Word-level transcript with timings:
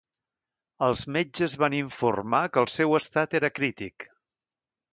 Els 0.85 1.03
metges 1.17 1.53
van 1.65 1.75
informar 1.81 2.41
que 2.55 2.63
el 2.63 2.73
seu 2.77 2.99
estat 3.01 3.39
era 3.41 3.53
crític. 3.61 4.11